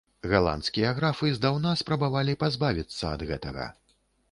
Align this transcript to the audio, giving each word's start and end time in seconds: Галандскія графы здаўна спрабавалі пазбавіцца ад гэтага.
Галандскія 0.29 0.93
графы 0.99 1.29
здаўна 1.35 1.75
спрабавалі 1.83 2.37
пазбавіцца 2.47 3.13
ад 3.13 3.21
гэтага. 3.31 3.71